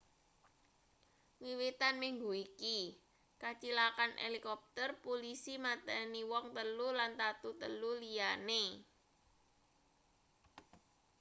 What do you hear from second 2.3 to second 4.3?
iki kacilakan